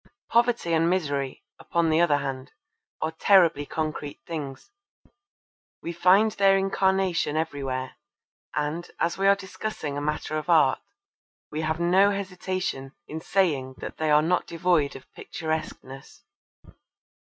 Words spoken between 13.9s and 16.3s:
they are not devoid of picturesqueness.